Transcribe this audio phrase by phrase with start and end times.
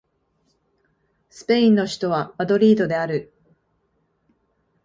[1.29, 3.31] スペインの首都はマドリードである